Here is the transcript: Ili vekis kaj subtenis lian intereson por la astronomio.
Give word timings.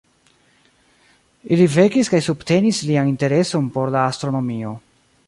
Ili 1.57 1.67
vekis 1.73 2.09
kaj 2.13 2.21
subtenis 2.29 2.79
lian 2.89 3.13
intereson 3.13 3.71
por 3.77 3.95
la 3.97 4.03
astronomio. 4.15 4.73